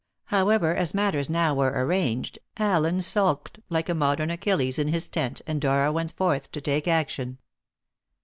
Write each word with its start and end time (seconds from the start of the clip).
However, 0.33 0.75
as 0.75 0.95
matters 0.95 1.29
now 1.29 1.53
were 1.53 1.69
arranged, 1.79 2.39
Allen 2.57 3.01
sulked 3.01 3.59
like 3.69 3.87
a 3.87 3.93
modern 3.93 4.31
Achilles 4.31 4.79
in 4.79 4.87
his 4.87 5.07
tent, 5.07 5.43
and 5.45 5.61
Dora 5.61 5.91
went 5.91 6.11
forth 6.13 6.51
to 6.53 6.59
take 6.59 6.87
action. 6.87 7.37